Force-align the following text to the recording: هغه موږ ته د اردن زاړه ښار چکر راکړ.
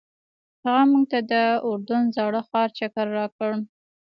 هغه 0.63 0.83
موږ 0.91 1.03
ته 1.11 1.19
د 1.31 1.33
اردن 1.67 2.03
زاړه 2.15 2.41
ښار 2.49 2.69
چکر 2.77 3.05
راکړ. 3.17 3.51